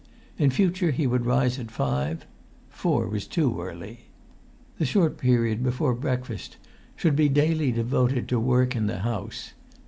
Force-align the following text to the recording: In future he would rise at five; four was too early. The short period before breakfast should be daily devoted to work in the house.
In 0.39 0.49
future 0.49 0.89
he 0.89 1.05
would 1.05 1.27
rise 1.27 1.59
at 1.59 1.69
five; 1.69 2.25
four 2.71 3.07
was 3.07 3.27
too 3.27 3.61
early. 3.61 4.05
The 4.79 4.85
short 4.87 5.19
period 5.19 5.61
before 5.61 5.93
breakfast 5.93 6.57
should 6.95 7.15
be 7.15 7.29
daily 7.29 7.71
devoted 7.71 8.27
to 8.29 8.39
work 8.39 8.75
in 8.75 8.87
the 8.87 9.01
house. 9.01 9.53